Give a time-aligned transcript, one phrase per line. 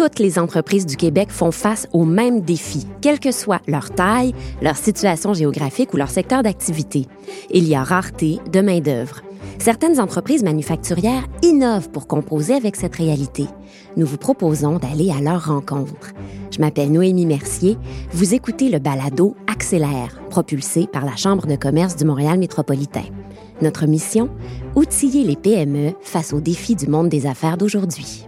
[0.00, 4.34] toutes les entreprises du Québec font face aux mêmes défis, quelle que soit leur taille,
[4.62, 7.06] leur situation géographique ou leur secteur d'activité.
[7.50, 9.20] Il y a rareté de main-d'œuvre.
[9.58, 13.44] Certaines entreprises manufacturières innovent pour composer avec cette réalité.
[13.98, 16.12] Nous vous proposons d'aller à leur rencontre.
[16.50, 17.76] Je m'appelle Noémie Mercier.
[18.12, 23.04] Vous écoutez le balado Accélère, propulsé par la Chambre de commerce du Montréal métropolitain.
[23.60, 24.30] Notre mission
[24.76, 28.24] Outiller les PME face aux défis du monde des affaires d'aujourd'hui.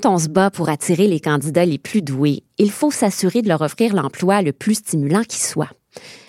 [0.00, 3.48] Quand on se bat pour attirer les candidats les plus doués, il faut s'assurer de
[3.48, 5.68] leur offrir l'emploi le plus stimulant qui soit.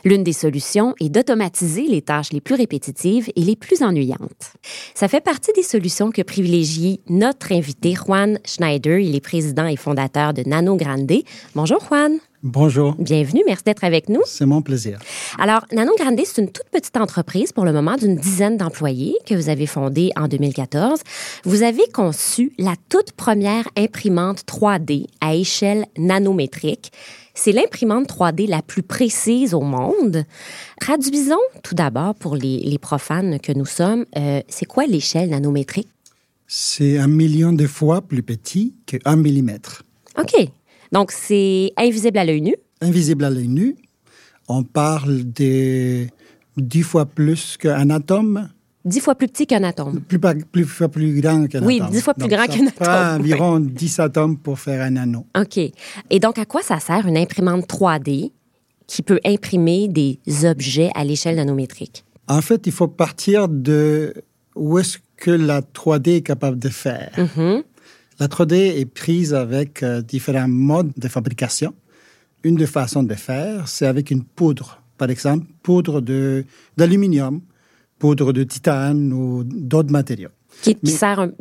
[0.04, 4.54] L'une des solutions est d'automatiser les tâches les plus répétitives et les plus ennuyantes.
[4.94, 9.00] Ça fait partie des solutions que privilégie notre invité Juan Schneider.
[9.00, 11.24] Il est président et fondateur de Nano Grande.
[11.56, 12.20] Bonjour Juan.
[12.44, 12.94] Bonjour.
[13.00, 14.20] Bienvenue, merci d'être avec nous.
[14.26, 15.00] C'est mon plaisir.
[15.40, 19.34] Alors, Nano Grande, c'est une toute petite entreprise pour le moment d'une dizaine d'employés que
[19.34, 21.00] vous avez fondée en 2014.
[21.46, 26.92] Vous avez conçu la toute première imprimante 3D à échelle nanométrique.
[27.34, 30.26] C'est l'imprimante 3D la plus précise au monde.
[30.82, 35.88] Traduisons tout d'abord pour les, profanes que nous sommes, euh, c'est quoi l'échelle nanométrique?
[36.46, 39.84] C'est un million de fois plus petit qu'un millimètre.
[40.20, 40.50] OK.
[40.94, 42.56] Donc, c'est invisible à l'œil nu.
[42.80, 43.76] Invisible à l'œil nu.
[44.48, 46.06] On parle de
[46.56, 48.50] dix fois plus qu'un atome.
[48.86, 50.02] Dix fois plus petit qu'un atome.
[50.02, 51.68] Plus, plus, fois plus grand qu'un atome.
[51.68, 53.22] Oui, dix fois plus grand qu'un atome.
[53.22, 55.26] environ dix atomes pour faire un anneau.
[55.36, 55.58] OK.
[55.58, 58.32] Et donc, à quoi ça sert une imprimante 3D
[58.86, 62.06] qui peut imprimer des objets à l'échelle nanométrique?
[62.28, 64.14] En fait, il faut partir de
[64.56, 67.12] où est-ce que la 3D est capable de faire.
[67.18, 67.64] Mm-hmm.
[68.24, 71.74] La 3D est prise avec euh, différents modes de fabrication.
[72.46, 74.82] Une des façons de faire, c'est avec une poudre.
[74.98, 76.00] Par exemple, poudre
[76.78, 77.42] d'aluminium,
[78.00, 80.30] poudre de titane ou d'autres matériaux.
[80.62, 81.32] Qui, sert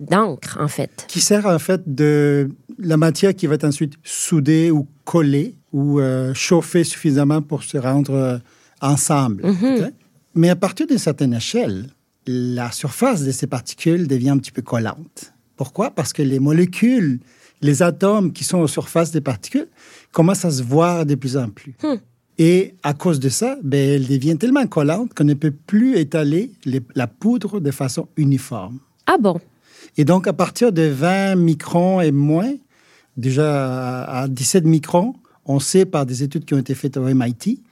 [0.00, 1.04] d'encre, en fait.
[1.06, 6.00] Qui sert, en fait, de la matière qui va être ensuite soudée ou collée ou
[6.00, 8.38] euh, chauffée suffisamment pour se rendre euh,
[8.80, 9.44] ensemble.
[9.44, 9.92] Mm-hmm.
[10.34, 11.86] Mais à partir d'une certaine échelle,
[12.26, 15.31] la surface de ces particules devient un petit peu collante.
[15.56, 15.90] Pourquoi?
[15.90, 17.20] Parce que les molécules,
[17.60, 19.68] les atomes qui sont aux surfaces des particules
[20.10, 21.74] commencent à se voir de plus en plus.
[21.82, 21.96] Hmm.
[22.38, 26.50] Et à cause de ça, ben, elles deviennent tellement collantes qu'on ne peut plus étaler
[26.94, 28.78] la poudre de façon uniforme.
[29.06, 29.38] Ah bon?
[29.96, 32.52] Et donc, à partir de 20 microns et moins,
[33.16, 35.14] déjà à 17 microns,
[35.44, 37.62] on sait par des études qui ont été faites au MIT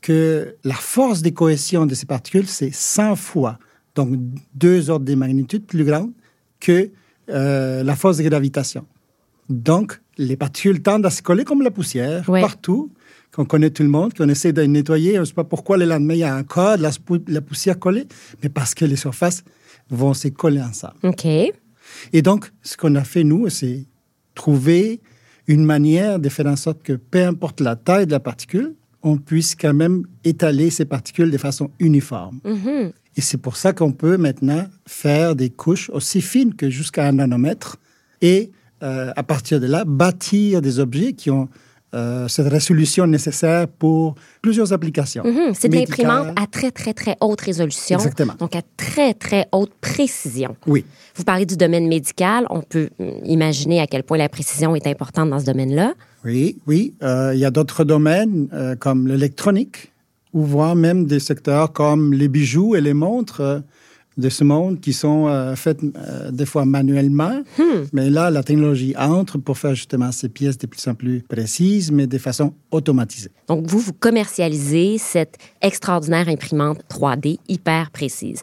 [0.00, 3.58] que la force de cohésion de ces particules, c'est 100 fois,
[3.94, 4.18] donc
[4.54, 6.12] deux ordres de magnitude plus grandes
[6.60, 6.90] que
[7.28, 8.86] euh, la force de gravitation.
[9.48, 12.90] Donc, les particules tendent à se coller comme la poussière partout,
[13.32, 15.14] qu'on connaît tout le monde, qu'on essaie de nettoyer.
[15.14, 16.90] Je ne sais pas pourquoi le lendemain, il y a encore de la,
[17.28, 18.06] la, poussière collée,
[18.42, 19.44] mais parce que les surfaces
[19.90, 20.94] vont se coller ensemble.
[21.02, 21.26] OK.
[22.12, 23.84] Et donc, ce qu'on a fait, nous, c'est
[24.34, 25.00] trouver
[25.46, 29.18] une manière de faire en sorte que, peu importe la taille de la particule, on
[29.18, 32.40] puisse quand même étaler ces particules de façon uniforme.
[32.44, 32.92] Mm-hmm.
[33.16, 37.12] Et c'est pour ça qu'on peut maintenant faire des couches aussi fines que jusqu'à un
[37.12, 37.76] nanomètre
[38.20, 38.50] et
[38.82, 41.48] euh, à partir de là, bâtir des objets qui ont
[41.94, 45.22] euh, cette résolution nécessaire pour plusieurs applications.
[45.24, 47.98] Mhm, c'est de l'imprimante à très, très, très haute résolution.
[47.98, 48.34] Exactement.
[48.38, 50.56] Donc, à très, très haute précision.
[50.66, 50.84] Oui.
[51.14, 52.46] Vous parlez du domaine médical.
[52.50, 55.94] On peut hum, imaginer à quel point la précision est importante dans ce domaine-là.
[56.24, 56.94] Oui, oui.
[57.02, 58.48] Euh, il y a d'autres domaines
[58.80, 59.93] comme l'électronique
[60.34, 63.60] ou voire même des secteurs comme les bijoux et les montres euh,
[64.16, 67.42] de ce monde qui sont euh, faites euh, des fois manuellement.
[67.58, 67.84] Hmm.
[67.92, 71.90] Mais là, la technologie entre pour faire justement ces pièces de plus en plus précises,
[71.90, 73.30] mais de façon automatisée.
[73.48, 78.40] Donc, vous, vous commercialisez cette extraordinaire imprimante 3D hyper précise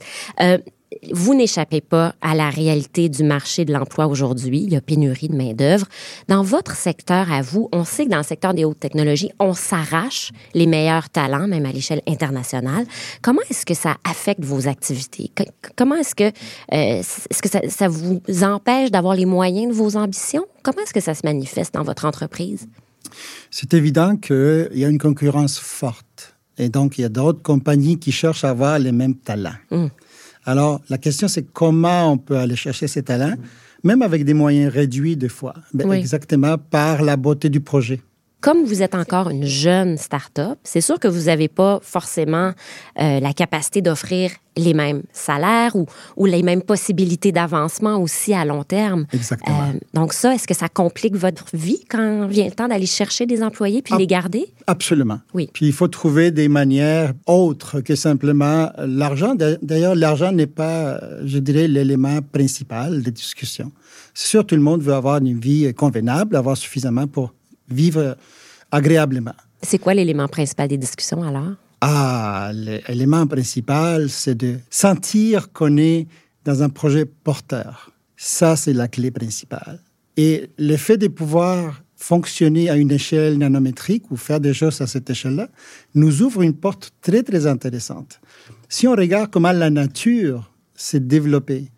[1.13, 4.61] vous n'échappez pas à la réalité du marché de l'emploi aujourd'hui.
[4.61, 5.87] Il y a pénurie de main-d'œuvre.
[6.27, 9.53] Dans votre secteur à vous, on sait que dans le secteur des hautes technologies, on
[9.53, 12.85] s'arrache les meilleurs talents, même à l'échelle internationale.
[13.21, 15.31] Comment est-ce que ça affecte vos activités?
[15.75, 19.95] Comment est-ce que, euh, est-ce que ça, ça vous empêche d'avoir les moyens de vos
[19.95, 20.45] ambitions?
[20.63, 22.67] Comment est-ce que ça se manifeste dans votre entreprise?
[23.49, 26.35] C'est évident qu'il y a une concurrence forte.
[26.57, 29.55] Et donc, il y a d'autres compagnies qui cherchent à avoir les mêmes talents.
[29.71, 29.89] Hum.
[30.45, 33.35] Alors, la question, c'est comment on peut aller chercher ces talents,
[33.83, 38.01] même avec des moyens réduits des fois, ben, exactement par la beauté du projet.
[38.41, 42.53] Comme vous êtes encore une jeune start-up, c'est sûr que vous n'avez pas forcément
[42.99, 45.85] euh, la capacité d'offrir les mêmes salaires ou,
[46.17, 49.05] ou les mêmes possibilités d'avancement aussi à long terme.
[49.13, 49.61] Exactement.
[49.61, 53.27] Euh, donc ça, est-ce que ça complique votre vie quand vient le temps d'aller chercher
[53.27, 54.47] des employés puis les garder?
[54.67, 55.19] Absolument.
[55.33, 55.49] Oui.
[55.53, 59.35] Puis il faut trouver des manières autres que simplement l'argent.
[59.61, 63.71] D'ailleurs, l'argent n'est pas, je dirais, l'élément principal des discussions.
[64.13, 67.33] C'est sûr, tout le monde veut avoir une vie convenable, avoir suffisamment pour
[67.73, 68.17] vivre
[68.71, 69.35] agréablement.
[69.61, 71.53] C'est quoi l'élément principal des discussions alors?
[71.81, 76.07] Ah, l'élément principal, c'est de sentir qu'on est
[76.45, 77.91] dans un projet porteur.
[78.15, 79.79] Ça, c'est la clé principale.
[80.17, 84.87] Et le fait de pouvoir fonctionner à une échelle nanométrique ou faire des choses à
[84.87, 85.49] cette échelle-là
[85.93, 88.19] nous ouvre une porte très, très intéressante.
[88.69, 91.69] Si on regarde comment la nature s'est développée,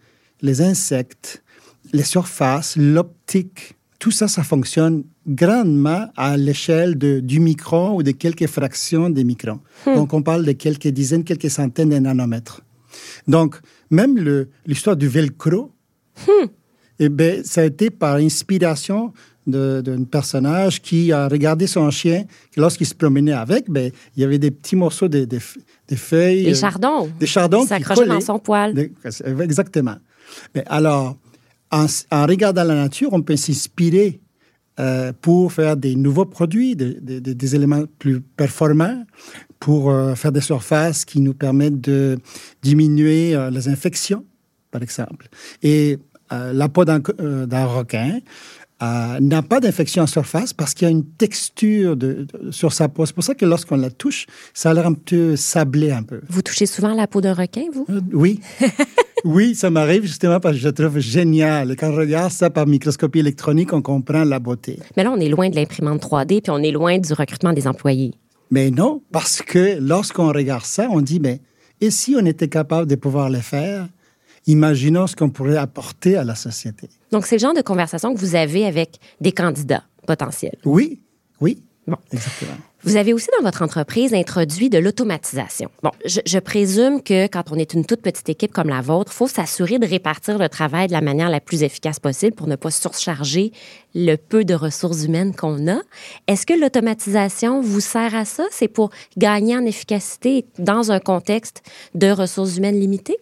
[0.42, 1.44] les insectes,
[1.92, 8.48] les surfaces, l'optique, tout ça, ça fonctionne grandement à l'échelle du micron ou de quelques
[8.48, 9.62] fractions des microns.
[9.86, 9.96] Hmm.
[9.96, 12.60] Donc, on parle de quelques dizaines, quelques centaines de nanomètres.
[13.30, 13.56] Donc,
[13.90, 15.72] même l'histoire du velcro,
[16.28, 16.48] hmm.
[17.00, 19.14] eh ben, ça a été par inspiration
[19.48, 22.26] d'un personnage qui a regardé son chien,
[22.58, 25.26] lorsqu'il se promenait avec, ben, il y avait des petits morceaux de,
[25.96, 26.44] feuilles.
[26.44, 27.10] Des euh, chardons.
[27.22, 28.90] Des chardons qui s'accrochaient dans son poil.
[29.40, 29.96] exactement.
[30.54, 31.16] Mais alors,
[31.74, 34.22] en, regardant la nature, on peut s'inspirer
[34.80, 39.04] euh, pour faire des nouveaux produits, des éléments plus performants,
[39.60, 42.18] pour euh, faire des surfaces qui nous permettent de
[42.62, 44.26] diminuer euh, les infections,
[44.72, 45.28] par exemple.
[45.62, 45.98] Et
[46.32, 48.20] la peau d'un requin
[49.20, 53.06] n'a pas d'infection en surface parce qu'il y a une texture de, sur sa peau.
[53.06, 56.22] C'est pour ça que lorsqu'on la touche, ça a l'air un peu sablé un peu.
[56.30, 57.86] Vous touchez souvent la peau d'un requin, vous?
[58.14, 58.40] oui.
[59.26, 61.78] Oui, ça m'arrive justement parce que je trouve génial.
[61.78, 64.80] Quand on regarde ça par microscopie électronique, on comprend la beauté.
[64.98, 67.66] Mais là, on est loin de l'imprimante 3D, puis on est loin du recrutement des
[67.66, 68.16] employés.
[68.52, 71.40] Mais non, parce que lorsqu'on regarde ça, on dit, mais
[71.80, 73.88] et si on était capable de pouvoir le faire,
[74.48, 76.90] imaginons ce qu'on pourrait apporter à la société.
[77.12, 80.58] Donc, c'est le genre de conversation que vous avez avec des candidats potentiels.
[80.66, 81.02] Oui,
[81.42, 81.64] oui.
[81.86, 81.98] Bon.
[82.14, 82.54] Exactement.
[82.86, 85.70] Vous avez aussi dans votre entreprise introduit de l'automatisation.
[85.84, 89.16] Bon, je, présume que quand on est une toute petite équipe comme la vôtre, il
[89.16, 92.58] faut s'assurer de répartir le travail de la manière la plus efficace possible pour ne
[92.58, 93.54] pas surcharger
[93.96, 95.82] le peu de ressources humaines qu'on a.
[96.28, 98.46] Est-ce que l'automatisation vous sert à ça?
[98.52, 101.64] C'est pour gagner en efficacité dans un contexte
[101.96, 103.18] de ressources humaines limitées?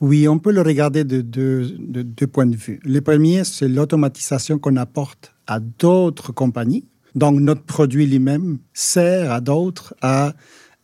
[0.00, 2.80] Oui, on peut le regarder de deux points de vue.
[2.84, 6.84] Le premier, c'est l'automatisation qu'on apporte à d'autres compagnies
[7.16, 10.34] donc, notre produit lui-même sert à d'autres à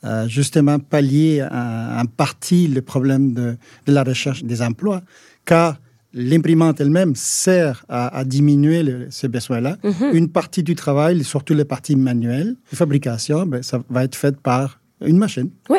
[0.05, 3.57] euh, justement pallier en partie le problème de,
[3.87, 5.03] la recherche des emplois,
[5.45, 5.79] car
[6.15, 9.77] l'imprimante elle-même sert à, diminuer ces besoins-là.
[9.85, 10.15] Mm-hmm.
[10.15, 14.37] Une partie du travail, surtout les parties manuelles de fabrication, ben, ça va être fait
[14.37, 15.51] par une machine.
[15.69, 15.79] Oui,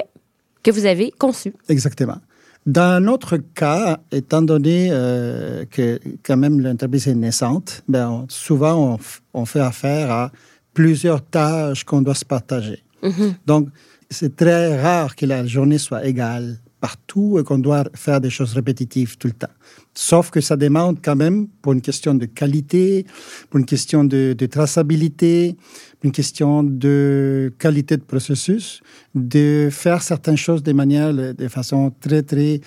[0.62, 1.54] que vous avez conçue.
[1.68, 2.18] Exactement.
[2.66, 8.98] Dans notre cas, étant donné euh, que quand même l'entreprise est naissante, ben, souvent
[9.34, 10.32] on, fait affaire à
[10.74, 12.84] plusieurs tâches qu'on doit se partager.
[13.04, 13.34] Mm-hmm.
[13.46, 13.68] Donc,
[14.10, 18.52] c'est très rare que la journée soit égale partout et qu'on doit faire des choses
[18.60, 19.56] répétitives tout le temps.
[19.94, 23.06] Sauf que ça demande quand même, pour une question de qualité,
[23.50, 25.56] pour une question de, de traçabilité,
[26.04, 28.82] une question de qualité de processus,
[29.16, 32.60] de faire certaines choses de manière, de façon très, très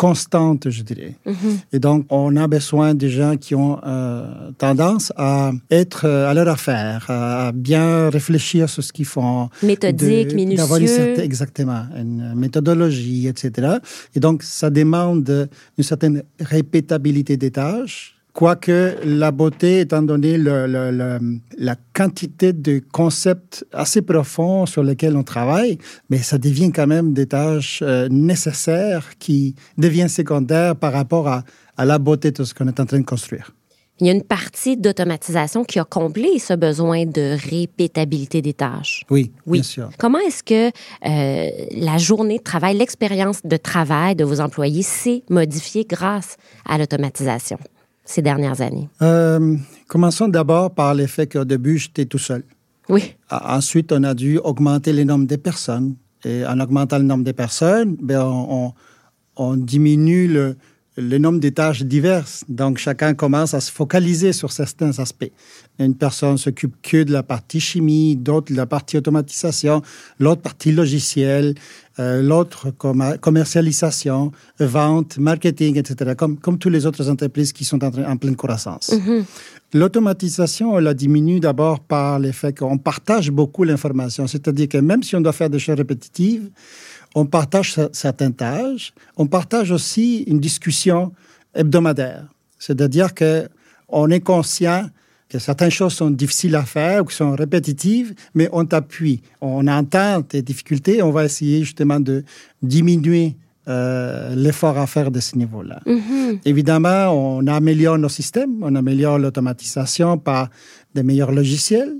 [0.00, 1.14] constante, je dirais.
[1.26, 1.58] Mhm.
[1.74, 6.32] Et donc, on a besoin de gens qui ont euh, tendance à être euh, à
[6.32, 9.50] leur affaire, à bien réfléchir sur ce qu'ils font.
[9.62, 11.20] Méthodique, minutieux.
[11.20, 13.42] exactement, une méthodologie, etc.
[14.14, 21.76] Et donc, ça demande une certaine répétabilité des tâches Quoique la beauté, étant donné la
[21.92, 25.78] quantité de concepts assez profonds sur lesquels on travaille,
[26.10, 31.44] mais ça devient quand même des tâches euh, nécessaires qui deviennent secondaires par rapport à,
[31.78, 33.54] la beauté de ce qu'on est en train de construire.
[34.00, 39.04] Il y a une partie d'automatisation qui a comblé ce besoin de répétabilité des tâches.
[39.10, 39.58] Oui, oui.
[39.58, 39.90] bien sûr.
[39.98, 45.22] Comment est-ce que euh, la journée de travail, l'expérience de travail de vos employés s'est
[45.28, 47.58] modifiée grâce à l'automatisation?
[48.10, 48.88] Ces dernières années?
[49.02, 49.56] Euh,
[49.88, 52.42] commençons d'abord par l'effet qu'au début, j'étais tout seul.
[52.88, 53.14] Oui.
[53.30, 55.94] Ensuite, on a dû augmenter le nombre de personnes.
[56.24, 58.22] Et en augmentant le nombre de personnes, ben,
[59.36, 60.56] on, diminue le,
[61.00, 62.44] le nombre de tâches diverses.
[62.48, 65.30] Donc, chacun commence à se focaliser sur certains aspects.
[65.78, 69.82] Une personne s'occupe que de la partie chimie, d'autres de la partie automatisation,
[70.18, 71.54] l'autre partie logiciel,
[71.98, 77.90] euh, l'autre commercialisation, vente, marketing, etc., comme, comme toutes les autres entreprises qui sont en,
[78.04, 78.90] en pleine croissance.
[78.90, 79.24] Mm-hmm.
[79.72, 84.26] L'automatisation, elle la diminue d'abord par le fait qu'on partage beaucoup l'information.
[84.26, 86.50] C'est-à-dire que même si on doit faire des choses répétitives,
[87.14, 91.12] on partage certaines tâches, on partage aussi une discussion
[91.54, 92.24] hebdomadaire.
[92.58, 93.48] C'est-à-dire que
[93.88, 94.86] on est conscient
[95.28, 99.22] que certaines choses sont difficiles à faire ou qui sont répétitives, mais on t'appuie.
[99.40, 102.24] On entend tes difficultés, on va essayer justement de
[102.62, 103.36] diminuer
[103.68, 105.80] euh, l'effort à faire de ce niveau-là.
[105.86, 106.40] Mm-hmm.
[106.44, 110.48] Évidemment, on améliore nos systèmes, on améliore l'automatisation par
[110.94, 111.94] des meilleurs logiciels,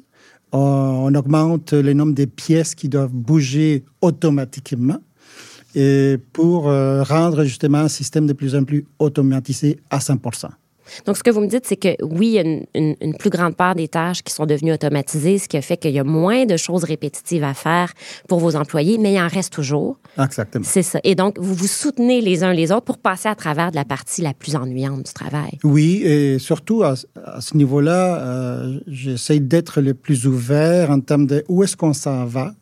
[0.53, 4.99] on, augmente le nombre de pièces qui doivent bouger automatiquement
[5.75, 10.49] et pour euh, rendre justement un système de plus en plus automatisé à 100%.
[11.07, 13.31] Donc, ce que vous me dites, c'est que oui, il y a une, une, plus
[13.31, 16.05] grande part des tâches qui sont devenues automatisées, ce qui a fait qu'il y a
[16.05, 17.93] moins de choses répétitives à faire
[18.29, 19.99] pour vos employés, mais il en reste toujours.
[20.19, 20.65] Exactement.
[20.67, 21.01] C'est ça.
[21.05, 23.85] Et donc, vous vous soutenez les uns les autres pour passer à travers de la
[23.85, 25.59] partie la plus ennuyante du travail.
[25.65, 31.45] Oui, et surtout à, ce niveau-là, euh, j'essaie d'être le plus ouvert en termes de
[31.49, 32.55] où est-ce qu'on s'en va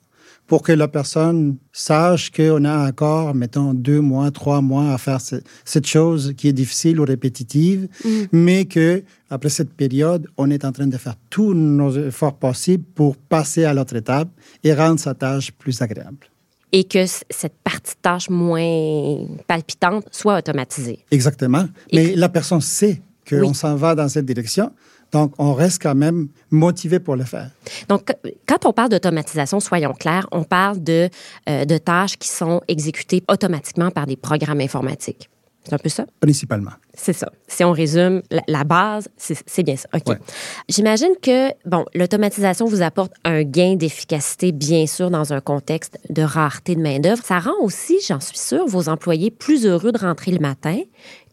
[0.48, 5.20] pour que la personne sache qu'on a encore, mettons, deux mois, trois mois à faire
[5.20, 8.08] cette chose qui est difficile ou répétitive, Mm.
[8.32, 12.84] mais que après cette période, on est en train de faire tous nos efforts possibles
[12.94, 14.28] pour passer à l'autre étape
[14.64, 16.26] et rendre sa tâche plus agréable.
[16.72, 20.98] Et que cette partie de tâche moins palpitante soit automatisée.
[21.10, 21.66] Exactement.
[21.90, 23.54] Et mais la personne sait qu'on Oui.
[23.54, 24.72] s'en va dans cette direction.
[25.12, 27.50] Donc, on reste quand même motivé pour le faire.
[27.88, 28.12] Donc,
[28.46, 31.08] quand on parle d'automatisation, soyons clairs, on parle de,
[31.48, 35.30] euh, tâches qui sont exécutées automatiquement par des programmes informatiques.
[35.68, 36.06] C'est un peu ça?
[36.20, 36.70] Principalement.
[36.94, 37.30] C'est ça.
[37.46, 39.86] Si on résume, la, la base, c'est bien ça.
[39.94, 40.08] OK.
[40.08, 40.18] Ouais.
[40.68, 46.22] J'imagine que, bon, l'automatisation vous apporte un gain d'efficacité, bien sûr, dans un contexte de
[46.22, 47.22] rareté de main-d'œuvre.
[47.22, 50.78] Ça rend aussi, j'en suis sûre, vos employés plus heureux de rentrer le matin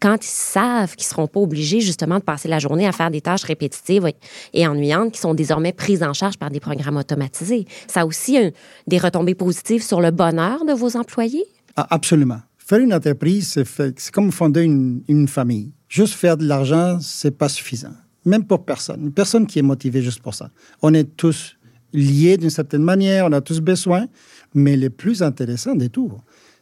[0.01, 3.09] quand ils savent qu'ils ne seront pas obligés, justement, de passer la journée à faire
[3.09, 4.05] des tâches répétitives
[4.53, 7.65] et ennuyantes qui sont désormais prises en charge par des programmes automatisés.
[7.87, 8.51] Ça a aussi un-
[8.87, 11.45] des retombées positives sur le bonheur de vos employés?
[11.77, 12.39] Ah, absolument.
[12.65, 15.71] Faire une entreprise, c'est comme fonder une, famille.
[15.87, 17.93] Juste faire de l'argent, c'est pas suffisant.
[18.25, 19.11] Même pour personne.
[19.11, 20.49] Personne qui est motivée juste pour ça.
[20.81, 21.57] On est tous
[21.93, 24.07] liés d'une certaine manière, on a tous besoin,
[24.55, 26.11] mais le plus intéressant des tout,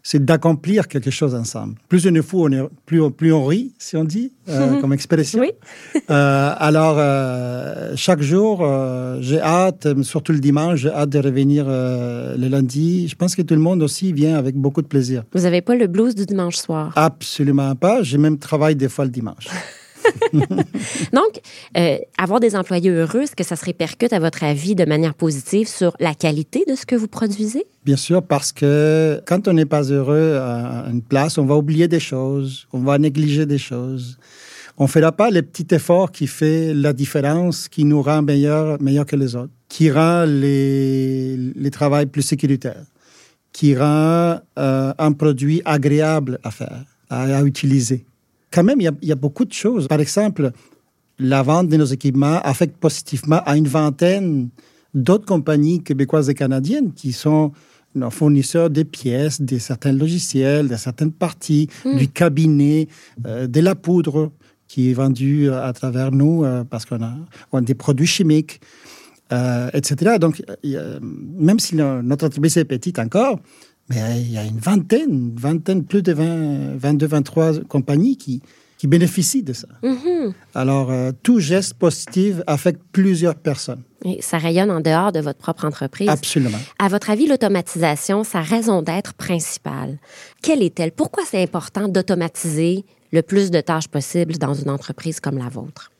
[0.05, 1.75] c'est d'accomplir quelque chose ensemble.
[1.87, 4.81] Plus on est fou, on est, plus, on, plus on rit, si on dit, euh,
[4.81, 5.39] comme expression.
[5.39, 5.51] Oui.
[6.09, 8.67] Euh, alors, euh, chaque jour,
[9.21, 13.07] j'ai hâte, surtout le dimanche, j'ai hâte de revenir le lundi.
[13.07, 15.23] Je pense que tout le monde aussi vient avec beaucoup de plaisir.
[15.33, 16.91] Vous n'avez pas le blues du dimanche soir?
[16.95, 18.03] Absolument pas.
[18.03, 19.47] J'ai même travaillé des fois le dimanche.
[21.13, 21.41] Donc,
[21.77, 25.13] euh, avoir des employés heureux, est-ce que ça se répercute, à votre avis, de manière
[25.13, 27.65] positive sur la qualité de ce que vous produisez?
[27.85, 31.87] Bien sûr, parce que quand on n'est pas heureux à une place, on va oublier
[31.87, 34.17] des choses, on va négliger des choses.
[34.77, 38.81] On ne fera pas les petits efforts qui fait la différence, qui nous rend meilleurs
[38.81, 42.85] meilleur que les autres, qui rend les, les travails plus sécuritaires,
[43.51, 48.05] qui rend euh, un produit agréable à faire, à utiliser.
[48.53, 49.87] Quand même, il y, a, il y a beaucoup de choses.
[49.87, 50.51] Par exemple,
[51.19, 54.49] la vente de nos équipements affecte positivement à une vingtaine
[54.93, 57.51] d'autres compagnies québécoises et canadiennes qui sont
[57.95, 61.67] nos fournisseurs des pièces, de certains logiciels, de certaines parties,
[61.97, 62.87] du cabinet,
[63.25, 64.31] euh, de la poudre
[64.67, 67.13] qui est vendue à travers nous euh, parce qu'on a,
[67.51, 68.61] on a des produits chimiques,
[69.31, 70.17] euh, etc.
[70.19, 73.39] Donc, même si no- notre entreprise est petite encore,
[73.89, 78.41] mais il y a une vingtaine, une vingtaine, plus de 20, 22, 23 compagnies qui,
[78.77, 79.67] qui bénéficient de ça.
[80.53, 83.83] Alors, euh, tout geste positif affecte plusieurs personnes.
[84.03, 86.09] Et ça rayonne en dehors de votre propre entreprise.
[86.09, 86.57] Absolument.
[86.79, 89.99] À votre avis, l'automatisation, sa raison d'être principale,
[90.41, 90.91] quelle est-elle?
[90.91, 95.91] Pourquoi c'est important d'automatiser le plus de tâches possible dans une entreprise comme la vôtre?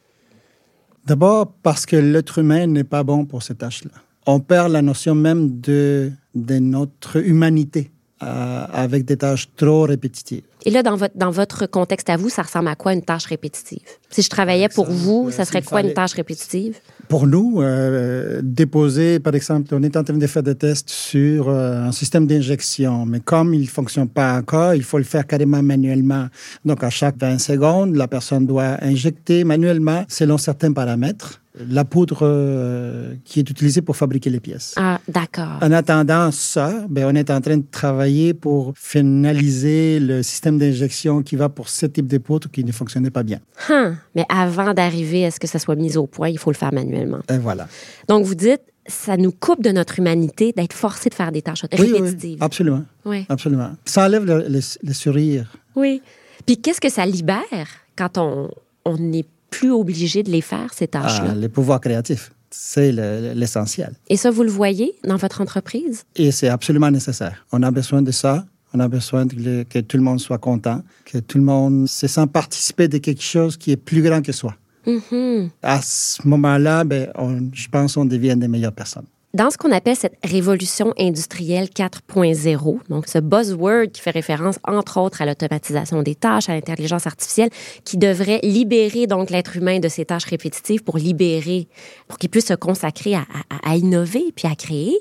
[1.05, 3.91] D'abord parce que l'être humain n'est pas bon pour ces tâches-là.
[4.25, 7.91] On perd la notion même de, de notre humanité
[8.23, 10.43] euh, avec des tâches trop répétitives.
[10.65, 13.25] Et là, dans votre, dans votre contexte à vous, ça ressemble à quoi une tâche
[13.25, 13.81] répétitive?
[14.11, 16.77] Si je travaillais pour vous, ça serait quoi une tâche répétitive?
[17.09, 21.49] Pour nous, euh, déposer, par exemple, on est en train de faire des tests sur
[21.49, 25.27] euh, un système d'injection, mais comme il ne fonctionne pas encore, il faut le faire
[25.27, 26.27] carrément manuellement.
[26.63, 31.42] Donc, à chaque 20 secondes, la personne doit injecter manuellement selon certains paramètres.
[31.55, 34.73] La poudre euh, qui est utilisée pour fabriquer les pièces.
[34.77, 35.59] Ah, d'accord.
[35.61, 41.21] En attendant ça, ben, on est en train de travailler pour finaliser le système d'injection
[41.21, 43.39] qui va pour ce type de poudre qui ne fonctionnait pas bien.
[43.69, 46.55] Hum, Mais avant d'arriver à ce que ça soit mis au point, il faut le
[46.55, 47.19] faire manuellement.
[47.29, 47.67] Et voilà.
[48.07, 51.63] Donc, vous dites, ça nous coupe de notre humanité d'être forcé de faire des tâches
[51.77, 52.37] Oui, oui, répétitives.
[52.41, 52.83] absolument.
[53.05, 53.25] Oui.
[53.29, 53.71] Absolument.
[53.85, 55.51] Ça enlève le, le- le sourire.
[55.75, 56.01] Oui.
[56.45, 58.49] Puis qu'est-ce que ça libère quand on
[58.85, 59.23] on n'est
[59.57, 61.29] plus obligé de les faire, ces tâches-là?
[61.31, 62.31] Ah, le pouvoir créatif.
[62.49, 63.93] C'est le- l'essentiel.
[64.09, 66.03] Et ça, vous le voyez dans votre entreprise?
[66.15, 67.45] Et c'est absolument nécessaire.
[67.51, 68.45] On a besoin de ça.
[68.75, 71.87] On a besoin de le- que tout le monde soit content, que tout le monde
[71.87, 74.55] se sent participer de quelque chose qui est plus grand que soi.
[74.85, 75.49] Mhm.
[75.61, 77.11] À ce moment-là, ben,
[77.53, 79.05] je pense qu'on devient des meilleures personnes.
[79.35, 84.99] Dans ce qu'on appelle cette révolution industrielle 4.0, donc ce buzzword qui fait référence entre
[84.99, 87.49] autres à l'automatisation des tâches, à l'intelligence artificielle,
[87.83, 91.67] qui devrait libérer donc l'être humain de ses tâches répétitives pour libérer,
[92.07, 93.25] pour qu'il puisse se consacrer à,
[93.65, 94.95] à- innover puis à créer.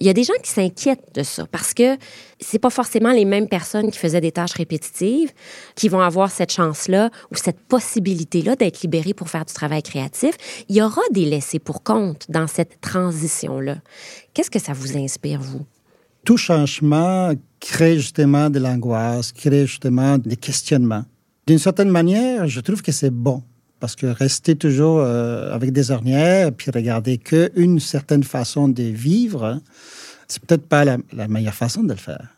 [0.00, 1.96] Il y a des gens qui s'inquiètent de ça parce que
[2.40, 5.32] c'est pas forcément les mêmes personnes qui faisaient des tâches répétitives
[5.74, 10.36] qui vont avoir cette chance-là ou cette possibilité-là d'être libérées pour faire du travail créatif.
[10.68, 13.76] Il y aura des laissés pour compte dans cette transition-là.
[14.34, 15.64] Qu'est-ce que ça vous inspire, vous?
[16.24, 21.04] Tout changement crée justement de l'angoisse, crée justement des questionnements.
[21.46, 23.42] D'une certaine manière, je trouve que c'est bon.
[23.78, 29.60] Parce que rester toujours euh, avec des ornières, puis regarder qu'une certaine façon de vivre,
[30.28, 32.28] c'est peut-être pas la, meilleure façon de le faire.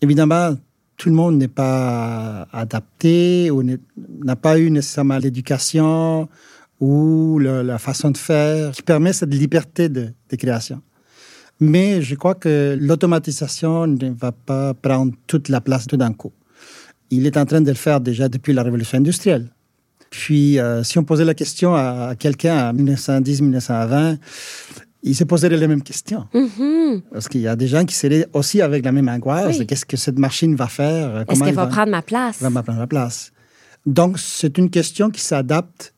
[0.00, 0.56] Évidemment,
[0.96, 6.28] tout le monde n'est pas adapté ou n'a pas eu nécessairement l'éducation
[6.80, 10.82] ou la façon de faire qui permet cette liberté de, création.
[11.60, 16.32] Mais je crois que l'automatisation ne va pas prendre toute la place tout d'un coup.
[17.10, 19.50] Il est en train de le faire déjà depuis la révolution industrielle.
[20.10, 24.18] Puis, euh, si on posait la question à, à quelqu'un en 1910-1920,
[25.02, 26.26] il se poserait les mêmes questions.
[26.32, 27.02] Mhm.
[27.12, 29.58] Parce qu'il y a des gens qui seraient aussi avec la même angoisse.
[29.58, 29.66] Oui.
[29.66, 32.40] Qu'est-ce que cette machine va faire Est-ce qu'elle elle va prendre ma place?
[32.40, 33.32] va prendre la place.
[33.84, 35.92] Donc, c'est une question qui s'adapte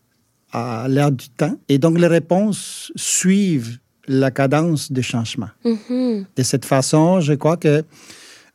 [0.52, 1.56] à l'ère du temps.
[1.68, 5.50] Et donc, les réponses suivent la cadence des changements.
[5.64, 6.26] Mhm.
[6.36, 7.84] De cette façon, je crois que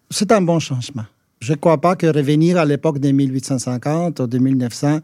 [0.09, 1.05] c'est un bon changement.
[1.41, 4.99] Je ne crois pas que revenir à l'époque de 1850 ou de 1900,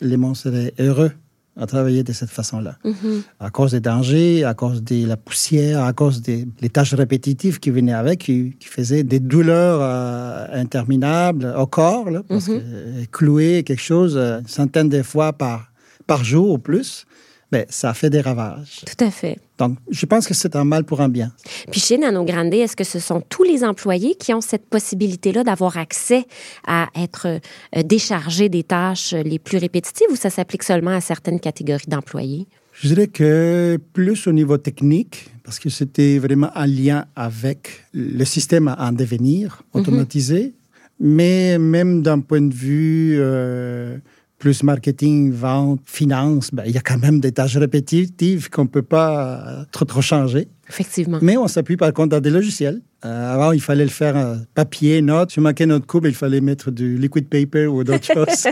[0.00, 1.12] les gens seraient heureux
[1.56, 2.76] à travailler de cette façon-là.
[2.84, 3.22] Mhm.
[3.40, 7.60] À cause des dangers, à cause de la poussière, à cause des les tâches répétitives
[7.60, 12.52] qui venaient avec, qui, qui faisaient des douleurs euh, interminables au corps, là, parce que
[12.52, 15.70] euh, clouer quelque chose euh, une centaine de fois par,
[16.06, 17.04] par jour ou plus,
[17.52, 18.80] ben, ça fait des ravages.
[18.86, 19.38] Tout à fait.
[19.58, 21.30] Donc, je pense que c'est un mal pour un bien.
[21.70, 25.44] Puis chez Nano Grande, est-ce que ce sont tous les employés qui ont cette possibilité-là
[25.44, 26.24] d'avoir accès
[26.66, 31.40] à être euh, déchargés des tâches les plus répétitives ou ça s'applique seulement à certaines
[31.40, 32.46] catégories d'employés?
[32.72, 38.24] Je dirais que plus au niveau technique, parce que c'était vraiment en lien avec le
[38.24, 40.54] système en devenir, automatisé,
[40.98, 43.98] mais même d'un point de vue euh,
[44.42, 48.68] plus marketing, vente, finance, ben, il y a quand même des tâches répétitives qu'on ne
[48.68, 50.48] peut pas euh, trop, trop changer.
[50.68, 51.20] Effectivement.
[51.22, 52.80] Mais on s'appuie par contre à des logiciels.
[53.04, 55.30] Euh, avant, il fallait le faire euh, papier, notes.
[55.30, 58.48] Si on manquait notre coupe, il fallait mettre du liquid paper ou d'autres choses.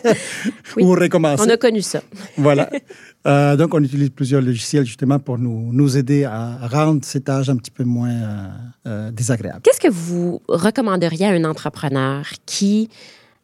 [0.76, 0.84] Oui.
[0.84, 1.42] ou recommencer.
[1.44, 2.02] On a connu ça.
[2.36, 2.70] Voilà.
[3.26, 7.48] Euh, donc, on utilise plusieurs logiciels justement pour nous, nous aider à rendre ces tâches
[7.48, 8.14] un petit peu moins
[9.10, 9.62] désagréables.
[9.62, 12.88] Qu'est-ce que vous recommanderiez à un entrepreneur qui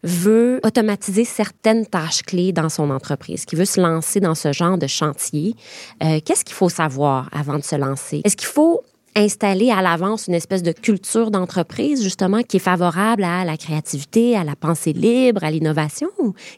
[0.07, 4.79] veut automatiser certaines tâches clés dans son entreprise, qui veut se lancer dans ce genre
[4.79, 5.55] de chantier?
[6.03, 8.23] Euh, Qu'est-ce qu'il faut savoir avant de se lancer?
[8.25, 8.83] Est-ce qu'il faut
[9.16, 14.37] installer à l'avance une espèce de culture d'entreprise, justement, qui est favorable à la créativité,
[14.37, 16.09] à la pensée libre, à l'innovation?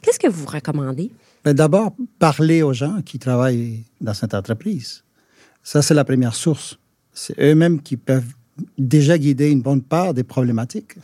[0.02, 1.10] Qu'est-ce que vous recommandez?
[1.44, 5.04] D'abord, parler aux gens qui travaillent dans cette entreprise.
[5.62, 6.78] Ça, c'est la première source.
[7.12, 8.34] C'est eux-mêmes qui peuvent
[8.76, 10.96] déjà guider une bonne part des problématiques.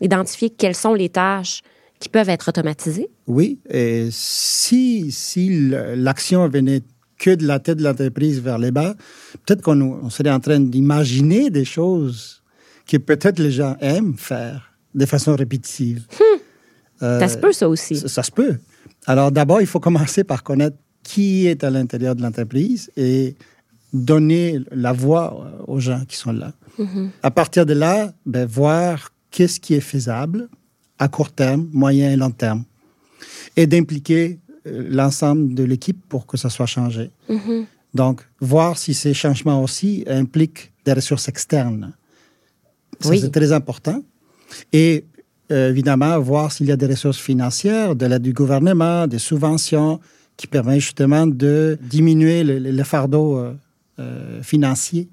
[0.00, 1.62] Identifier quelles sont les tâches
[1.98, 3.08] qui peuvent être automatisées?
[3.26, 6.82] Oui, et si, si l'action venait
[7.18, 8.94] que de la tête de l'entreprise vers les bas,
[9.46, 12.42] peut-être qu'on on serait en train d'imaginer des choses
[12.86, 16.06] que peut-être les gens aiment faire de façon répétitive.
[17.02, 17.96] Euh, ça se peut, ça aussi.
[17.96, 18.56] ça, ça se peut.
[19.06, 23.36] Alors d'abord, il faut commencer par connaître qui est à l'intérieur de l'entreprise et
[23.92, 26.52] donner la voix aux gens qui sont là.
[27.22, 30.48] À partir de là, ben, voir qu'est-ce qui est faisable
[30.98, 32.64] à court terme, moyen et long terme.
[33.56, 37.10] Et d'impliquer euh, l'ensemble de l'équipe pour que ça soit changé.
[37.94, 41.92] Donc, voir si ces changements aussi impliquent des ressources externes.
[43.04, 43.20] Oui.
[43.20, 44.02] c'est très important.
[44.72, 45.04] Et
[45.52, 50.00] euh, évidemment, voir s'il y a des ressources financières, de l'aide du gouvernement, des subventions
[50.36, 53.42] qui permet justement de diminuer le, le fardeau
[54.42, 55.08] financier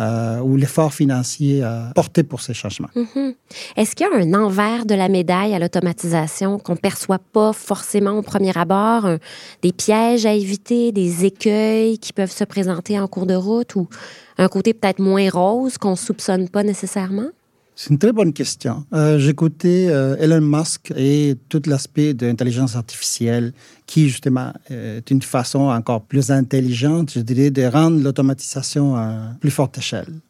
[0.00, 2.88] euh, ou l'effort financier à porter pour ces changements.
[2.94, 3.34] Mhm.
[3.76, 7.52] Est-ce qu'il y a un envers de la médaille à l'automatisation qu'on ne perçoit pas
[7.52, 9.08] forcément au premier abord,
[9.62, 13.88] des pièges à éviter, des écueils qui peuvent se présenter en cours de route ou
[14.38, 17.28] un côté peut-être moins rose qu'on ne soupçonne pas nécessairement?
[17.82, 18.84] C'est une très bonne question.
[18.92, 23.54] Euh, J'écoutais euh, Elon Musk et tout l'aspect de l'intelligence artificielle,
[23.90, 29.50] qui justement est une façon encore plus intelligente, je dirais, de rendre l'automatisation à plus
[29.50, 30.20] forte échelle.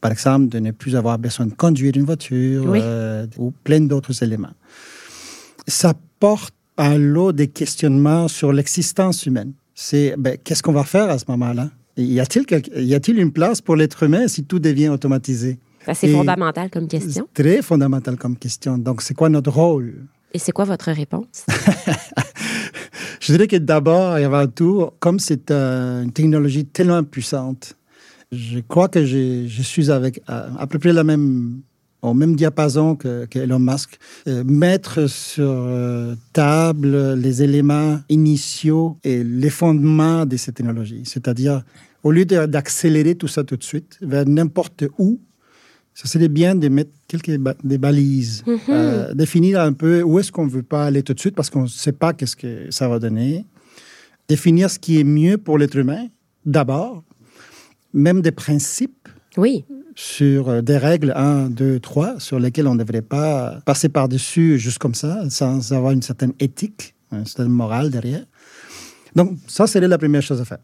[0.00, 4.22] Par exemple, de ne plus avoir besoin de conduire une voiture euh, ou plein d'autres
[4.22, 4.54] éléments.
[5.66, 9.52] Ça porte à l'eau des questionnements sur l'existence humaine.
[9.74, 11.70] C'est ben, qu'est-ce qu'on va faire à ce moment-là?
[11.96, 15.58] Y a-t-il une place pour l'être humain si tout devient automatisé?
[15.92, 17.26] C'est fondamental comme question.
[17.34, 18.78] Très fondamental comme question.
[18.78, 20.06] Donc, c'est quoi notre rôle?
[20.32, 21.44] Et c'est quoi votre réponse?
[23.22, 27.76] je dirais que d'abord et avant tout, comme c'est euh, une technologie tellement puissante,
[28.32, 31.60] je crois que je, suis avec euh, à, peu près la même,
[32.02, 33.96] au même diapason que, Elon Musk.
[34.26, 35.68] Euh, mettre sur
[36.32, 41.02] table les éléments initiaux et les fondements de cette technologie.
[41.04, 41.62] C'est-à-dire,
[42.02, 45.20] au lieu d'accélérer tout ça tout de suite vers n'importe où,
[45.94, 48.58] ça serait bien de mettre quelques des balises, mhm.
[48.70, 51.50] euh, définir un peu où est-ce qu'on ne veut pas aller tout de suite parce
[51.50, 53.44] qu'on ne sait pas qu'est-ce que ça va donner.
[54.28, 56.06] Définir ce qui est mieux pour l'être humain,
[56.46, 57.02] d'abord.
[57.92, 59.08] Même des principes.
[59.36, 59.64] Oui.
[59.94, 64.58] Sur euh, des règles 1, 2, 3, sur lesquelles on ne devrait pas passer par-dessus
[64.58, 68.24] juste comme ça, sans avoir une certaine éthique, une certaine morale derrière.
[69.14, 70.58] Donc, ça serait la première chose à faire.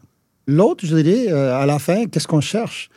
[0.47, 2.89] L'autre, je dirais, euh, à la fin, qu'est-ce qu'on cherche?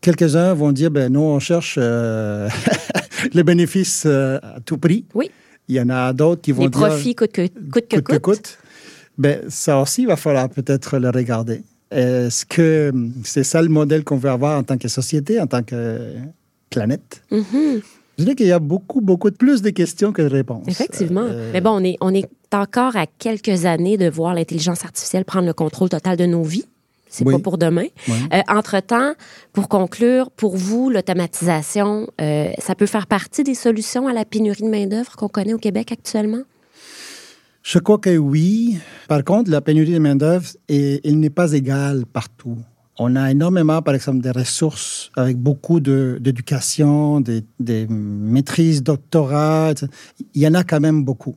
[0.00, 2.48] Quelques-uns vont dire, ben nous, on cherche euh,
[3.32, 5.04] les bénéfices euh, à tout prix.
[5.14, 5.30] Oui.
[5.68, 6.80] Il y en a d'autres qui vont les dire...
[6.80, 7.88] Les profits coûte que coûte.
[7.88, 8.58] Que coûte.
[9.18, 11.62] Ben, ça aussi, il va falloir peut-être le regarder.
[11.90, 12.92] Est-ce que
[13.24, 16.14] c'est ça le modèle qu'on veut avoir en tant que société, en tant que
[16.70, 17.22] planète?
[17.32, 17.82] Mm-hmm.
[18.18, 20.64] Je dirais qu'il y a beaucoup, beaucoup plus de questions que de réponses.
[20.66, 21.26] Effectivement.
[21.28, 25.24] Euh, Mais bon, on est, on est encore à quelques années de voir l'intelligence artificielle
[25.24, 26.64] prendre le contrôle total de nos vies.
[27.08, 27.86] C'est pas pour demain.
[28.08, 29.14] Euh, entre-temps,
[29.52, 34.62] pour conclure, pour vous, l'automatisation, euh, ça peut faire partie des solutions à la pénurie
[34.62, 36.42] de main-d'œuvre qu'on connaît au Québec actuellement?
[37.62, 38.78] Je crois que oui.
[39.08, 42.56] Par contre, la pénurie de main-d'œuvre, elle n'est pas égale partout.
[42.98, 49.74] On a énormément, par exemple, des ressources avec beaucoup d'éducation, des, des, maîtrises, doctorats.
[50.34, 51.36] Il y en a quand même beaucoup.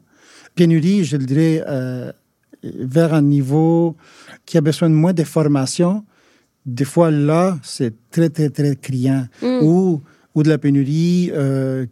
[0.56, 2.12] Pénurie, je le dirais, euh,
[2.64, 3.96] vers un niveau
[4.46, 6.04] qui a besoin de moins de formation,
[6.66, 9.26] des fois là, c'est très, très, très criant.
[9.42, 9.64] Mm.
[9.64, 10.02] Ou,
[10.36, 11.86] ou de la pénurie euh,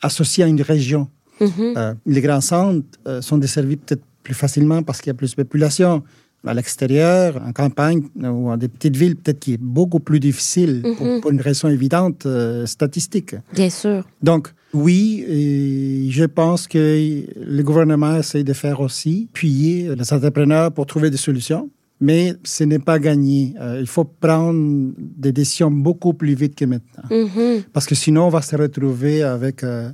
[0.00, 1.08] associée à une région.
[1.40, 1.76] Mm-hmm.
[1.76, 5.30] Euh, les grands centres euh, sont desservis peut-être plus facilement parce qu'il y a plus
[5.30, 6.02] de population.
[6.44, 10.82] À l'extérieur, en campagne ou dans des petites villes, peut-être qu'il est beaucoup plus difficile
[10.82, 11.20] pour, mm-hmm.
[11.20, 12.26] pour, une raison évidente
[12.64, 13.36] statistique.
[13.54, 14.04] Bien sûr.
[14.20, 20.72] Donc, oui, et je pense que le gouvernement essaie de faire aussi, appuyer les entrepreneurs
[20.72, 21.70] pour trouver des solutions.
[22.00, 23.54] Mais ce n'est pas gagné.
[23.60, 27.04] Euh, il faut prendre des décisions beaucoup plus vite que maintenant.
[27.08, 27.66] Mm-hmm.
[27.72, 29.88] Parce que sinon, on va se retrouver avec euh,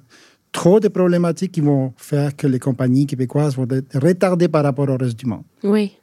[0.51, 4.88] trop de problématiques qui vont faire que les compagnies québécoises vont être retardées par rapport
[4.88, 5.43] au reste du monde.
[5.62, 5.97] Oui.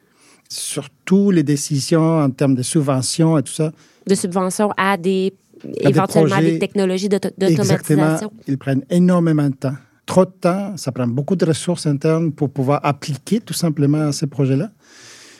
[0.47, 3.71] Surtout les décisions en termes de subventions et tout ça.
[4.05, 5.33] De subventions à des
[5.79, 8.31] éventuellement des, technologies d'automatisation.
[8.47, 9.75] Ils prennent énormément de temps.
[10.05, 14.27] Trop de temps, ça prend beaucoup de ressources internes pour pouvoir appliquer tout simplement ces
[14.27, 14.71] projets-là.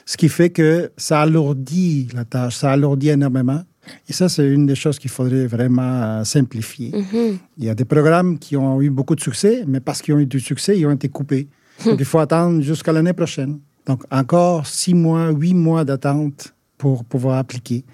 [0.06, 3.62] Ce qui fait que ça alourdit la tâche, ça alourdit énormément.
[4.10, 6.92] Et ça, c'est une des choses qu'il faudrait vraiment euh, simplifier.
[6.92, 7.38] Mm-hmm.
[7.60, 10.20] Il y a des programmes qui ont eu beaucoup de succès, mais parce qu'ils ont
[10.20, 11.48] eu du succès, ils ont été coupés.
[11.84, 11.90] Hmm.
[11.90, 13.60] Donc, il faut attendre jusqu'à l'année prochaine.
[13.86, 17.86] Donc, encore six mois, huit mois d'attente pour pouvoir appliquer.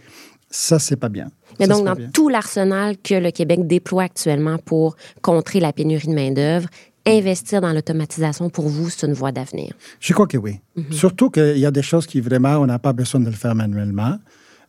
[0.52, 1.30] Ça, c'est pas bien.
[1.60, 6.14] Mais donc, dans tout l'arsenal que le Québec déploie actuellement pour contrer la pénurie de
[6.14, 6.68] main-d'œuvre,
[7.06, 9.74] investir dans l'automatisation, pour vous, c'est une voie d'avenir?
[10.00, 10.60] Je crois que oui.
[10.76, 10.92] Mhm.
[10.92, 13.56] Surtout qu'il y a des choses qui vraiment, on n'a pas besoin de le faire
[13.56, 14.18] manuellement.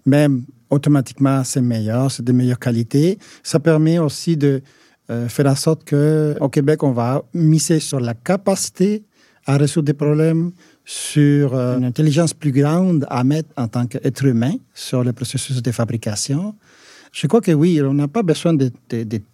[0.06, 3.18] Même automatiquement, c'est meilleur, c'est de meilleure qualité.
[3.42, 4.62] Ça permet aussi de
[5.10, 9.04] euh, faire en sorte qu'au Québec, on va miser sur la capacité
[9.46, 10.52] à résoudre des problèmes,
[10.84, 15.62] sur euh, une intelligence plus grande à mettre en tant qu'être humain sur le processus
[15.62, 16.54] de fabrication.
[17.12, 18.70] Je crois que oui, on n'a pas besoin de,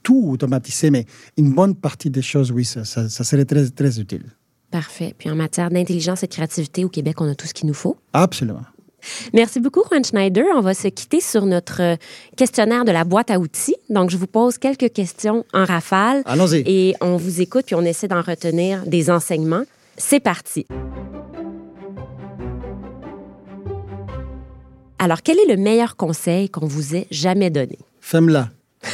[0.02, 4.24] tout automatiser, mais une bonne partie des choses, oui, ça, serait très, très utile.
[4.70, 5.14] Parfait.
[5.16, 7.74] Puis en matière d'intelligence et de créativité, au Québec, on a tout ce qu'il nous
[7.74, 7.96] faut.
[8.12, 8.64] Absolument.
[9.32, 10.44] Merci beaucoup, Juan Schneider.
[10.56, 11.96] On va se quitter sur notre
[12.36, 13.76] questionnaire de la boîte à outils.
[13.88, 16.22] Donc, je vous pose quelques questions en rafale.
[16.26, 16.64] Allons-y.
[16.66, 19.62] Et on vous écoute, puis on essaie d'en retenir des enseignements.
[19.98, 20.64] C'est parti.
[25.00, 27.78] Alors, quel est le meilleur conseil qu'on vous ait jamais donné?
[28.00, 28.48] Ferme-la.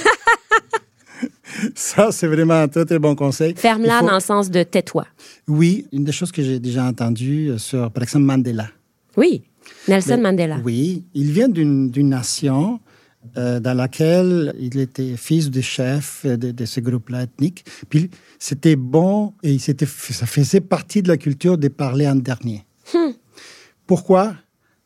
[1.75, 3.55] Ça, c'est vraiment un très, très bon conseil.
[3.55, 5.07] Ferme-la dans le sens de tais-toi.
[5.47, 8.69] Oui, une des choses que j'ai déjà entendues euh, sur, par exemple, Mandela.
[9.17, 9.45] Oui,
[9.88, 10.59] Nelson Mandela.
[10.64, 12.81] Oui, il vient d'une nation
[13.37, 17.65] euh, dans laquelle il était fils de chef de, de ce groupe-là ethnique.
[17.89, 22.65] Puis c'était bon et c'était, ça faisait partie de la culture de parler en dernier.
[23.87, 24.35] Pourquoi?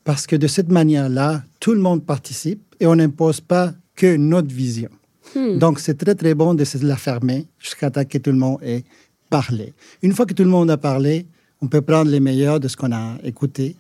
[0.05, 4.55] Parce que de cette manière-là, tout le monde participe et on n'impose pas que notre
[4.55, 4.91] vision.
[5.59, 8.59] Donc c'est très très bon de se la fermer jusqu'à temps que tout le monde
[8.63, 8.85] ait
[9.29, 9.75] parlé.
[10.03, 11.27] Une fois que tout le monde a parlé,
[11.61, 13.77] on peut prendre les meilleurs de ce qu'on a écouté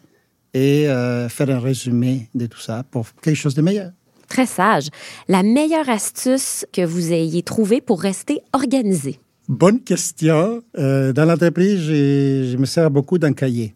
[0.53, 3.92] et euh, faire un résumé de tout ça pour quelque chose de meilleur.
[4.29, 4.88] Très sage.
[5.29, 9.19] La meilleure astuce que vous ayez trouvée pour rester organisé?
[9.49, 10.62] Bonne question.
[10.77, 13.75] Euh, dans l'entreprise, je me sers beaucoup d'un cahier,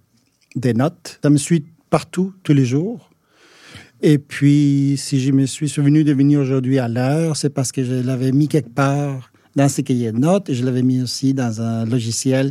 [0.54, 1.18] des notes.
[1.22, 3.08] Ça me suit partout, tous les jours.
[4.02, 7.84] Et puis, si je me suis souvenu de venir aujourd'hui à l'heure, c'est parce que
[7.84, 11.34] je l'avais mis quelque part dans ce cahier de notes et je l'avais mis aussi
[11.34, 12.50] dans un logiciel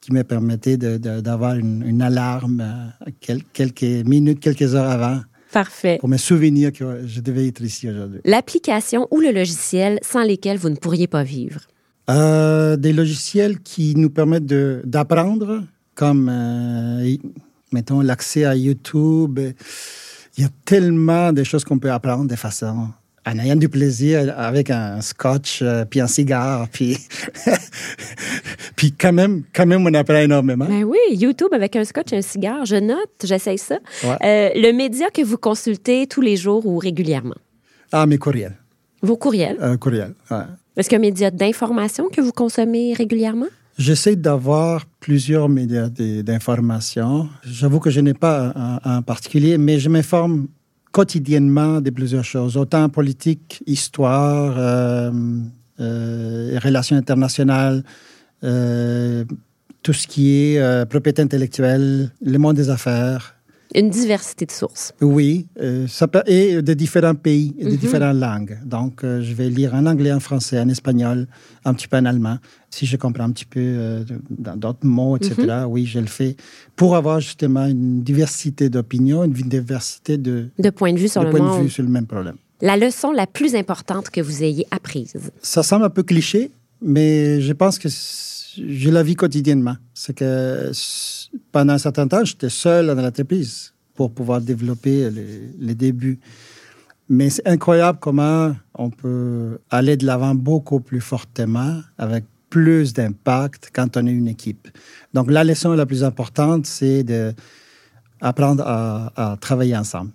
[0.00, 5.20] qui me permettait d'avoir une, alarme euh, quel- quelques minutes, quelques heures avant
[5.54, 5.98] Parfait.
[6.00, 8.20] pour me souvenir que je devais être ici aujourd'hui.
[8.24, 11.60] L'application ou le logiciel sans lesquels vous ne pourriez pas vivre?
[12.10, 15.62] Euh, des logiciels qui nous permettent d'apprendre,
[15.94, 17.16] comme, euh,
[17.72, 19.38] mettons, l'accès à YouTube.
[20.36, 22.88] Il y a tellement de choses qu'on peut apprendre de façon
[23.26, 26.98] en ayant du plaisir avec un scotch, euh, puis un cigare, puis,
[28.76, 30.66] puis quand même, quand même, on apprend énormément.
[30.66, 33.78] Ben oui, YouTube avec un scotch et un cigare, je note, j'essaye ça.
[34.02, 34.16] Ouais.
[34.24, 37.36] Euh, le média que vous consultez tous les jours ou régulièrement?
[37.92, 38.56] Ah, mes courriels.
[39.02, 39.56] Vos courriels?
[39.60, 40.38] Euh, courriels, ouais.
[40.76, 43.46] Est-ce qu'il y a un média d'information que vous consommez régulièrement?
[43.78, 47.28] J'essaie d'avoir plusieurs médias d'information.
[47.44, 50.46] J'avoue que je n'ai pas un, un particulier, mais je m'informe
[50.94, 55.10] quotidiennement de plusieurs choses, autant politique, histoire, euh,
[55.80, 57.82] euh, relations internationales,
[58.44, 59.24] euh,
[59.82, 63.34] tout ce qui est propriété intellectuelle, le monde des affaires.
[63.74, 64.92] Une diversité de sources.
[65.00, 68.58] Oui, euh, ça peut, et de différents pays, et de différentes langues.
[68.64, 71.26] Donc, euh, je vais lire en anglais, en français, en espagnol,
[71.64, 72.38] un petit peu en allemand.
[72.70, 76.36] Si je comprends un petit peu euh, d'autres mots, etc., oui, je le fais
[76.76, 81.26] pour avoir justement une diversité d'opinions, une diversité de, De point de vue sur de
[81.26, 82.36] le points de vue sur le même problème.
[82.60, 85.14] La leçon la plus importante que vous ayez apprise.
[85.42, 86.50] Ça semble un peu cliché,
[86.80, 87.88] mais je pense que
[88.56, 89.76] je la vis quotidiennement.
[89.94, 90.70] C'est que
[91.52, 95.10] pendant un certain temps, j'étais seul dans l'entreprise pour pouvoir développer
[95.58, 96.18] les, débuts.
[97.08, 103.70] Mais c'est incroyable comment on peut aller de l'avant beaucoup plus fortement avec plus d'impact
[103.72, 104.68] quand on est une équipe.
[105.12, 107.32] Donc la leçon la plus importante, c'est de
[108.20, 110.10] apprendre à, travailler ensemble.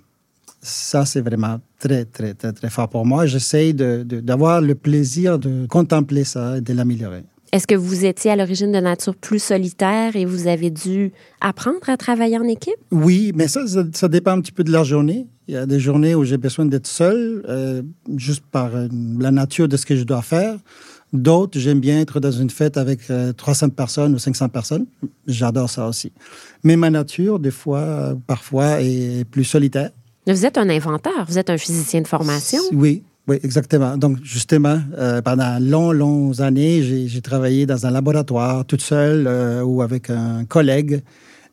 [0.62, 3.26] Ça, c'est vraiment très, très, très, très fort pour moi.
[3.26, 7.24] De- d'avoir le plaisir de contempler ça et de l'améliorer.
[7.52, 11.88] Est-ce que vous étiez à l'origine de nature plus solitaire et vous avez dû apprendre
[11.88, 12.76] à travailler en équipe?
[12.92, 15.28] Oui, mais ça, ça, ça dépend un petit peu de la journée.
[15.48, 17.82] Il y a des journées où j'ai besoin d'être seul, euh,
[18.16, 18.88] juste par euh,
[19.20, 20.58] la nature de ce que je dois faire.
[21.12, 24.86] D'autres, j'aime bien être dans une fête avec euh, 300 personnes ou 500 personnes.
[25.26, 26.12] J'adore ça aussi.
[26.64, 29.90] Mais ma nature, des fois, euh, parfois, est plus solitaire.
[30.28, 32.62] Vous êtes un inventeur, vous êtes un physicien de formation.
[32.74, 33.96] Oui, oui, exactement.
[33.96, 39.62] Donc, justement, euh, pendant longs, longues années, j'ai travaillé dans un laboratoire toute seule euh,
[39.64, 41.04] ou avec un collègue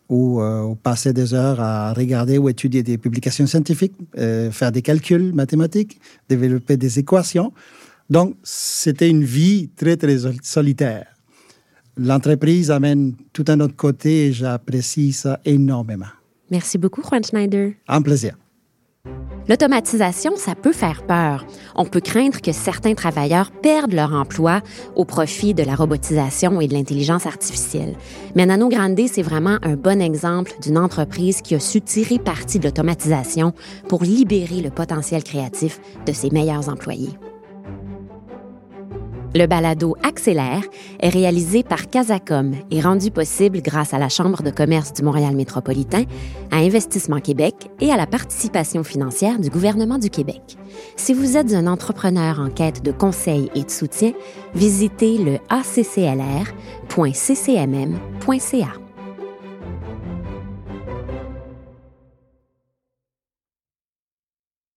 [0.08, 4.72] où euh, on passait des heures à regarder ou étudier des publications scientifiques, euh, faire
[4.72, 7.52] des calculs mathématiques, développer des équations.
[8.08, 11.06] Donc, c'était une vie très, très sol- solitaire.
[11.98, 16.12] L'entreprise amène tout un autre côté et j'apprécie ça énormément.
[16.50, 17.72] Merci beaucoup, Juan Schneider.
[17.88, 18.36] Un plaisir.
[19.48, 21.46] L'automatisation, ça peut faire peur.
[21.76, 24.60] On peut craindre que certains travailleurs perdent leur emploi
[24.96, 27.94] au profit de la robotisation et de l'intelligence artificielle.
[28.34, 32.58] Mais Nano Grande, c'est vraiment un bon exemple d'une entreprise qui a su tirer parti
[32.58, 33.52] de l'automatisation
[33.88, 37.16] pour libérer le potentiel créatif de ses meilleurs employés.
[39.36, 40.62] Le balado Accélère
[40.98, 45.36] est réalisé par Casacom et rendu possible grâce à la Chambre de commerce du Montréal
[45.36, 46.04] métropolitain,
[46.50, 50.56] à Investissement Québec et à la participation financière du gouvernement du Québec.
[50.96, 54.12] Si vous êtes un entrepreneur en quête de conseils et de soutien,
[54.54, 56.46] visitez le acclr.ccmm.ca.